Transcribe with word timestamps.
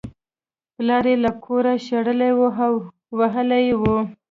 پلار 0.75 1.05
یې 1.11 1.15
له 1.25 1.31
کوره 1.43 1.73
شړلی 1.87 2.31
و 2.35 2.41
او 2.65 2.73
وهلی 3.17 3.61
یې 3.67 3.75
و 3.81 3.83